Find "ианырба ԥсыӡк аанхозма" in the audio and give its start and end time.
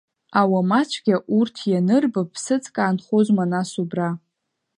1.71-3.45